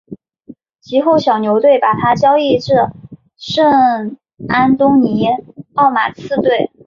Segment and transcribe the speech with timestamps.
[0.79, 2.87] 及后小牛队把他交易至
[3.37, 4.17] 圣
[4.49, 5.27] 安东尼
[5.75, 6.71] 奥马刺队。